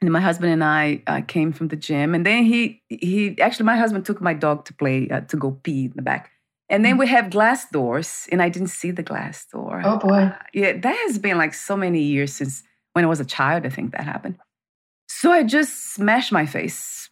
[0.00, 3.66] and my husband and I uh, came from the gym, and then he he actually
[3.66, 6.30] my husband took my dog to play uh, to go pee in the back,
[6.68, 7.00] and then mm.
[7.00, 9.82] we have glass doors, and I didn't see the glass door.
[9.84, 10.30] Oh boy!
[10.30, 13.66] Uh, yeah, that has been like so many years since when I was a child.
[13.66, 14.36] I think that happened.
[15.08, 17.10] So I just smashed my face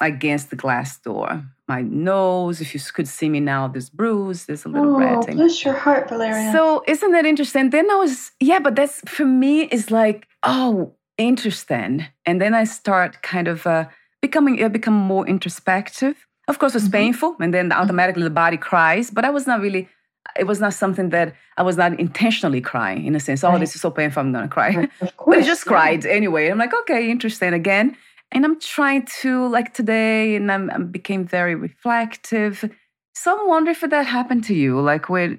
[0.00, 1.42] against the glass door.
[1.68, 5.26] My nose, if you could see me now, there's bruise, there's a little oh, red.
[5.26, 6.52] Bless your heart, Valeria.
[6.52, 7.70] So isn't that interesting?
[7.70, 12.06] Then I was, yeah, but that's for me is like, oh, interesting.
[12.24, 13.86] And then I start kind of uh,
[14.22, 16.26] becoming, I become more introspective.
[16.48, 16.92] Of course, it's mm-hmm.
[16.92, 17.80] painful, and then mm-hmm.
[17.80, 19.10] automatically the body cries.
[19.10, 19.88] But I was not really.
[20.36, 23.44] It was not something that I was not intentionally crying in a sense.
[23.44, 24.20] Oh, this is so painful.
[24.20, 24.74] I'm gonna cry.
[24.74, 24.90] Right.
[25.00, 26.48] Of course, but I just cried anyway.
[26.48, 27.96] I'm like, okay, interesting again.
[28.36, 32.70] And I'm trying to like today, and I'm, I became very reflective.
[33.14, 34.78] So I'm wondering if that happened to you.
[34.78, 35.38] Like, where,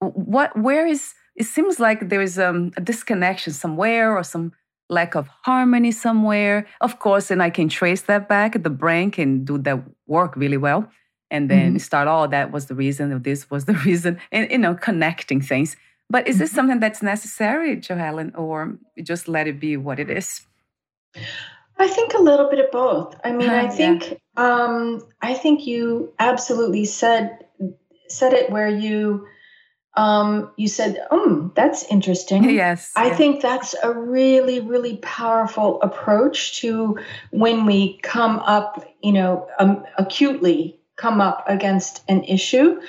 [0.00, 4.52] what, where is it seems like there is um, a disconnection somewhere or some
[4.90, 6.66] lack of harmony somewhere.
[6.82, 8.62] Of course, and I can trace that back.
[8.62, 10.86] The brain can do that work really well.
[11.30, 11.78] And then mm-hmm.
[11.78, 15.40] start, oh, that was the reason, or this was the reason, and you know, connecting
[15.40, 15.76] things.
[16.10, 16.56] But is this mm-hmm.
[16.56, 20.42] something that's necessary, Jo Ellen, or just let it be what it is?
[21.76, 23.16] I think a little bit of both.
[23.24, 24.54] I mean, I think yeah.
[24.64, 27.46] um, I think you absolutely said
[28.08, 29.26] said it where you
[29.96, 33.16] um, you said, "Um, that's interesting." Yes, I yeah.
[33.16, 36.98] think that's a really, really powerful approach to
[37.30, 42.80] when we come up, you know, um, acutely come up against an issue,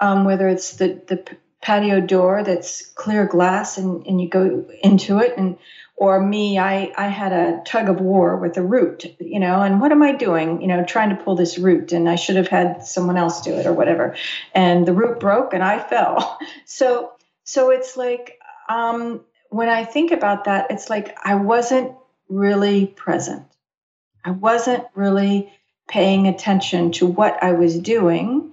[0.00, 5.18] um, whether it's the the patio door that's clear glass and, and you go into
[5.18, 5.56] it and
[5.96, 9.80] or me i i had a tug of war with a root you know and
[9.80, 11.92] what am i doing you know trying to pull this root?
[11.92, 14.16] And i should have had someone else do it or whatever.
[14.54, 16.38] And the root broke and i fell.
[16.64, 17.12] So
[17.44, 18.38] so it's like
[18.68, 19.20] um
[19.50, 21.92] when i think about that it's like i wasn't
[22.28, 23.44] really present.
[24.24, 25.52] I wasn't really
[25.86, 28.52] paying attention to what i was doing.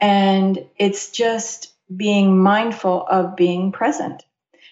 [0.00, 4.24] And it's just being mindful of being present.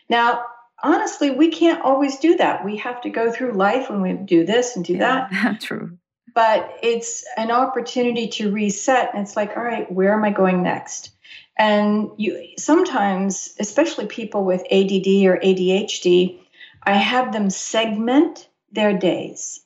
[0.08, 0.44] Now
[0.82, 2.64] honestly, we can't always do that.
[2.64, 5.60] We have to go through life when we do this and do yeah, that.
[5.60, 5.96] True.
[6.34, 9.10] But it's an opportunity to reset.
[9.12, 11.10] And it's like, all right, where am I going next?
[11.58, 16.40] And you sometimes, especially people with ADD or ADHD,
[16.82, 19.60] I have them segment their days,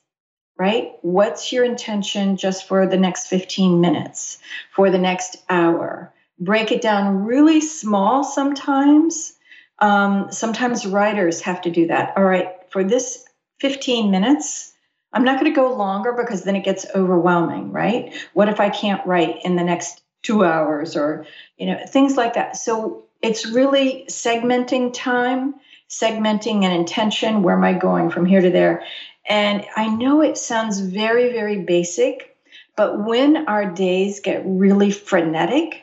[0.59, 0.91] right?
[1.01, 4.39] What's your intention just for the next 15 minutes,
[4.75, 6.13] for the next hour?
[6.39, 9.36] Break it down really small sometimes
[9.79, 12.13] um, sometimes writers have to do that.
[12.17, 13.25] All right, for this
[13.59, 14.73] 15 minutes,
[15.13, 18.13] I'm not going to go longer because then it gets overwhelming, right?
[18.33, 21.25] What if I can't write in the next two hours or,
[21.57, 22.57] you know, things like that.
[22.57, 25.55] So it's really segmenting time,
[25.89, 27.43] segmenting an intention.
[27.43, 28.83] Where am I going from here to there?
[29.29, 32.35] And I know it sounds very, very basic,
[32.75, 35.81] but when our days get really frenetic,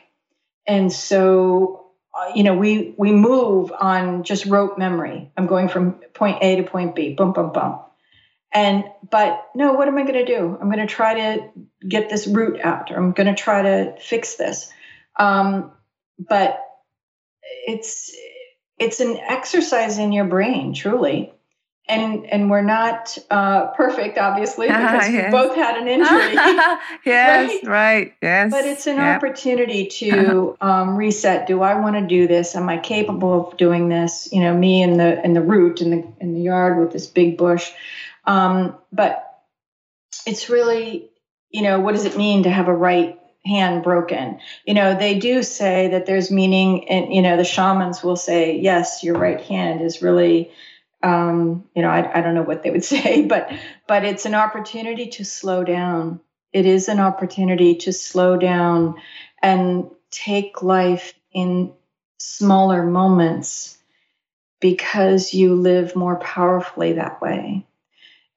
[0.67, 1.84] and so
[2.33, 5.31] you know, we we move on just rote memory.
[5.37, 7.79] I'm going from point A to point B, boom, boom, boom.
[8.53, 10.57] And but no, what am I going to do?
[10.59, 11.49] I'm going to try to
[11.87, 14.71] get this root out, or I'm going to try to fix this.
[15.17, 15.71] Um,
[16.17, 16.61] but
[17.67, 18.15] it's
[18.79, 21.34] it's an exercise in your brain, truly
[21.87, 25.25] and and we're not uh, perfect, obviously, because yes.
[25.25, 26.33] we both had an injury.
[27.05, 27.67] yes, right?
[27.67, 28.13] right?
[28.21, 29.17] Yes, but it's an yep.
[29.17, 31.47] opportunity to um, reset.
[31.47, 32.55] Do I want to do this?
[32.55, 34.29] Am I capable of doing this?
[34.31, 37.07] You know, me in the in the root in the in the yard with this
[37.07, 37.71] big bush.
[38.25, 39.21] Um, but
[40.25, 41.09] it's really,
[41.51, 44.39] you know, what does it mean to have a right hand broken.
[44.65, 48.59] You know, they do say that there's meaning, and you know, the shamans will say,
[48.59, 50.51] yes, your right hand is really
[51.03, 53.51] um, you know, I, I don't know what they would say, but
[53.87, 56.19] but it's an opportunity to slow down.
[56.53, 58.95] It is an opportunity to slow down
[59.41, 61.73] and take life in
[62.17, 63.77] smaller moments
[64.61, 67.67] because you live more powerfully that way.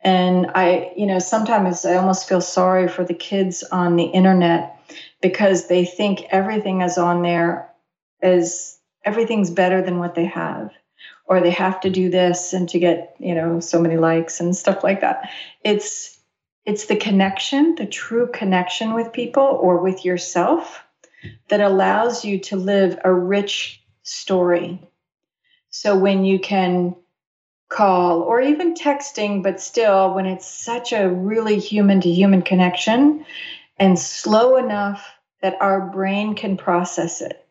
[0.00, 4.80] And I, you know, sometimes I almost feel sorry for the kids on the internet
[5.20, 7.72] because they think everything is on there
[8.20, 10.70] as everything's better than what they have
[11.28, 14.56] or they have to do this and to get you know so many likes and
[14.56, 15.30] stuff like that.
[15.62, 16.18] It's
[16.64, 20.82] it's the connection the true connection with people or with yourself
[21.48, 24.80] that allows you to live a rich story.
[25.70, 26.96] So when you can
[27.68, 33.26] call or even texting but still when it's such a really human to human connection
[33.78, 35.06] and slow enough
[35.42, 37.46] that our brain can process it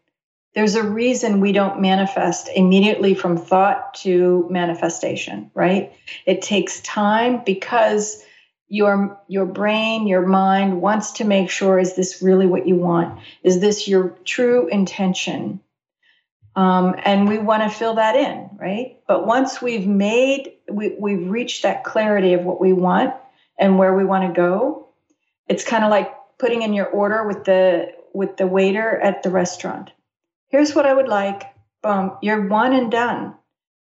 [0.57, 5.93] there's a reason we don't manifest immediately from thought to manifestation, right?
[6.25, 8.23] It takes time because
[8.67, 13.19] your your brain, your mind wants to make sure is this really what you want?
[13.43, 15.59] Is this your true intention?
[16.55, 18.97] Um, and we want to fill that in, right?
[19.07, 23.13] But once we've made, we, we've reached that clarity of what we want
[23.59, 24.87] and where we want to go,
[25.47, 29.29] it's kind of like putting in your order with the with the waiter at the
[29.29, 29.91] restaurant
[30.47, 31.43] here's what I would like.
[31.81, 33.35] Boom, you're one and done.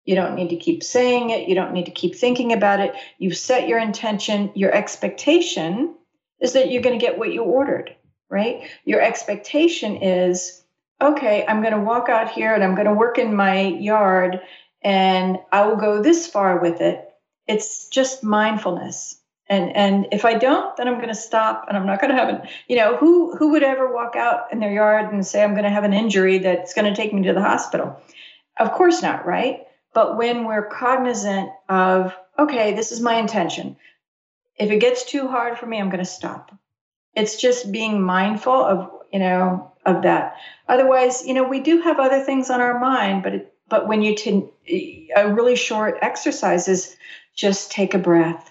[0.04, 1.48] You don't need to keep saying it.
[1.48, 2.94] You don't need to keep thinking about it.
[3.18, 4.52] You've set your intention.
[4.54, 5.94] Your expectation
[6.40, 7.94] is that you're going to get what you ordered,
[8.30, 8.68] right?
[8.84, 10.62] Your expectation is,
[11.00, 14.40] okay, I'm going to walk out here and I'm going to work in my yard
[14.82, 17.04] and I will go this far with it.
[17.48, 21.86] It's just mindfulness and and if i don't then i'm going to stop and i'm
[21.86, 24.72] not going to have an you know who who would ever walk out in their
[24.72, 27.32] yard and say i'm going to have an injury that's going to take me to
[27.34, 27.96] the hospital
[28.58, 29.66] Of course not, right?
[29.94, 33.76] But when we're cognizant of, okay, this is my intention.
[34.58, 36.52] If it gets too hard for me, I'm going to stop.
[37.14, 40.36] It's just being mindful of, you know, of that.
[40.68, 44.02] Otherwise, you know, we do have other things on our mind, but it, but when
[44.02, 46.96] you t- eh, a really short exercise is
[47.34, 48.50] just take a breath.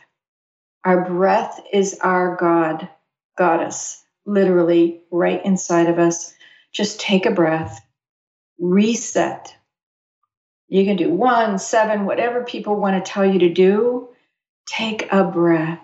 [0.86, 2.88] Our breath is our God,
[3.36, 6.34] goddess, literally right inside of us.
[6.72, 7.82] Just take a breath,
[8.60, 9.56] reset.
[10.68, 14.10] You can do one, seven, whatever people want to tell you to do.
[14.68, 15.80] Take a breath.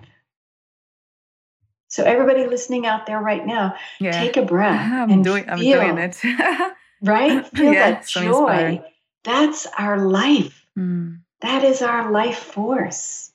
[1.88, 4.12] So everybody listening out there right now, yeah.
[4.12, 4.80] take a breath.
[4.93, 5.45] I'm and doing.
[5.45, 6.22] Feel, I'm doing it.
[7.02, 7.45] right?
[7.56, 8.28] Feel yeah, that so joy.
[8.28, 8.84] Inspiring.
[9.24, 10.66] That's our life.
[10.78, 11.22] Mm.
[11.41, 13.30] That is our life force.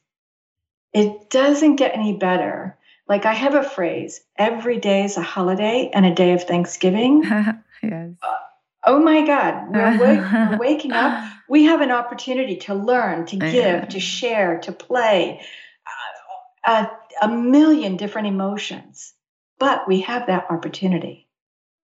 [0.97, 2.79] It doesn't get any better.
[3.07, 7.23] Like I have a phrase: every day is a holiday and a day of Thanksgiving.
[7.83, 8.11] yes.
[8.23, 8.37] Uh,
[8.85, 9.99] oh my God, we're,
[10.51, 11.31] we're, waking up.
[11.51, 15.43] We have an opportunity to learn, to give, to share, to play.
[15.87, 16.87] Uh, uh,
[17.23, 19.13] a million different emotions,
[19.59, 21.29] but we have that opportunity.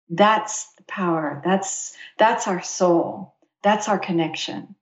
[0.08, 1.42] That's the power.
[1.44, 3.34] That's that's our soul.
[3.62, 4.74] That's our connection.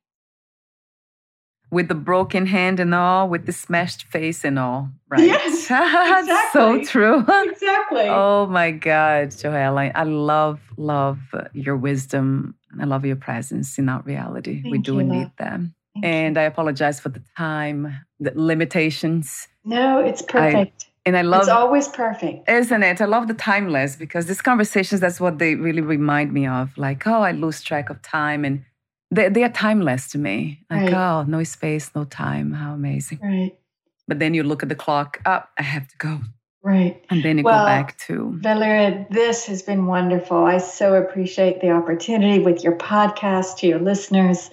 [1.71, 5.25] With the broken hand and all, with the smashed face and all, right?
[5.25, 6.53] Yes, exactly.
[6.53, 7.25] so true.
[7.29, 8.03] Exactly.
[8.09, 11.19] oh my God, Joelle, I, I love, love
[11.53, 12.55] your wisdom.
[12.73, 14.63] And I love your presence in our reality.
[14.63, 15.75] Thank we do you, need them.
[15.95, 16.43] Thank and you.
[16.43, 19.49] I apologize for the time, the limitations.
[19.65, 20.85] No, it's perfect.
[20.87, 23.01] I, and I love it's always perfect, isn't it?
[23.01, 25.01] I love the timeless because these conversations.
[25.01, 26.77] That's what they really remind me of.
[26.77, 28.65] Like, oh, I lose track of time, and
[29.11, 30.65] they, they are timeless to me.
[30.71, 30.95] Like, right.
[30.95, 32.53] oh, no space, no time.
[32.53, 33.21] How amazing.
[33.23, 33.57] Right.
[34.07, 35.21] But then you look at the clock.
[35.27, 36.21] Up, oh, I have to go.
[36.63, 37.03] Right.
[37.09, 40.45] And then you well, go back to Valeria, this has been wonderful.
[40.45, 44.51] I so appreciate the opportunity with your podcast to your listeners.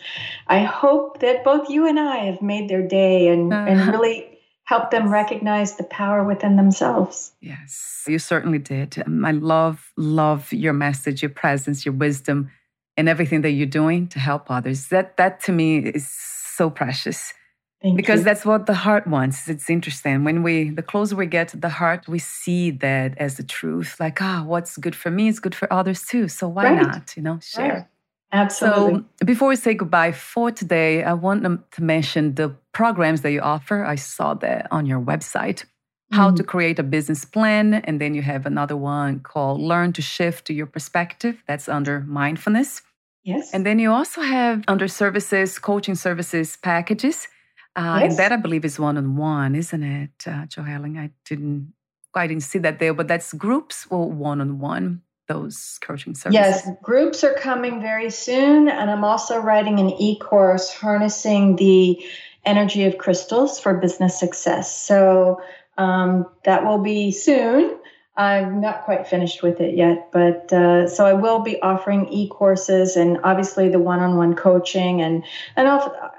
[0.47, 4.39] I hope that both you and I have made their day and, uh, and really
[4.64, 7.34] helped them recognize the power within themselves.
[7.41, 9.03] Yes, you certainly did.
[9.05, 12.51] Um, I love, love your message, your presence, your wisdom
[12.98, 14.88] and everything that you're doing to help others.
[14.88, 17.34] That that to me is so precious.
[17.82, 18.24] Thank because you.
[18.24, 19.48] that's what the heart wants.
[19.48, 20.24] It's interesting.
[20.24, 24.00] When we the closer we get to the heart, we see that as the truth.
[24.00, 26.28] Like, ah, oh, what's good for me is good for others too.
[26.28, 26.82] So why right.
[26.82, 27.16] not?
[27.16, 27.74] You know, share.
[27.74, 27.86] Right.
[28.34, 29.06] Absolutely.
[29.20, 33.41] So before we say goodbye for today, I want to mention the programs that you
[33.41, 33.86] offer.
[33.86, 35.64] I saw that on your website.
[36.12, 36.36] How mm.
[36.38, 37.74] to create a business plan.
[37.74, 41.43] And then you have another one called Learn to Shift to Your Perspective.
[41.47, 42.82] That's under mindfulness.
[43.24, 43.53] Yes.
[43.53, 47.28] And then you also have under services, coaching services packages.
[47.76, 48.12] Uh, yes.
[48.12, 50.97] And that I believe is one on one, isn't it, uh, Jo Ellen?
[50.97, 51.74] I didn't
[52.14, 55.01] quite didn't see that there, but that's groups or one on one.
[55.28, 56.34] Those coaching services.
[56.34, 62.01] Yes, groups are coming very soon, and I'm also writing an e-course harnessing the
[62.45, 64.74] energy of crystals for business success.
[64.74, 65.41] So
[65.78, 67.78] um, that will be soon.
[68.15, 72.95] I'm not quite finished with it yet, but uh, so I will be offering e-courses
[72.95, 75.23] and obviously the one-on-one coaching and
[75.55, 75.67] and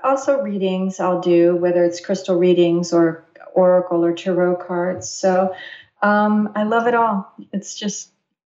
[0.05, 5.09] also readings I'll do whether it's crystal readings or oracle or tarot cards.
[5.09, 5.53] So
[6.01, 7.33] um, I love it all.
[7.53, 8.13] It's just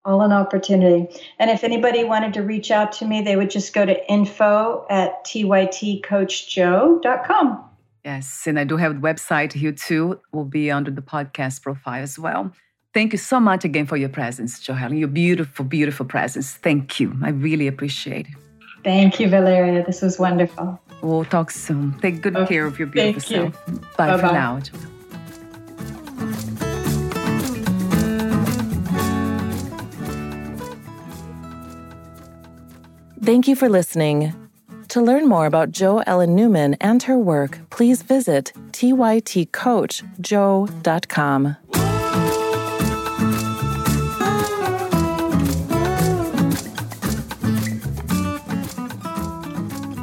[0.03, 1.07] all an opportunity.
[1.37, 4.85] And if anybody wanted to reach out to me, they would just go to info
[4.89, 7.68] at tytcoachjo.com.
[8.05, 10.19] Yes, and I do have the website here too.
[10.31, 12.51] Will be under the podcast profile as well.
[12.93, 14.97] Thank you so much again for your presence, Joelle.
[14.97, 16.53] Your beautiful, beautiful presence.
[16.53, 17.15] Thank you.
[17.21, 18.33] I really appreciate it.
[18.83, 19.85] Thank you, Valeria.
[19.85, 20.79] This was wonderful.
[21.01, 21.93] We'll talk soon.
[22.01, 22.47] Take good okay.
[22.47, 23.63] care of your beautiful Thank self.
[23.67, 23.79] You.
[23.97, 24.27] Bye Bye-bye.
[24.27, 24.59] for now.
[33.21, 34.33] Thank you for listening.
[34.89, 41.55] To learn more about Jo Ellen Newman and her work, please visit tytcoachjo.com.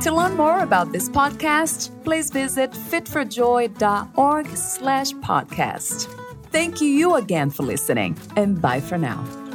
[0.03, 6.07] To learn more about this podcast, please visit fitforjoy.org slash podcast.
[6.53, 9.46] Thank you again for listening, and bye for now.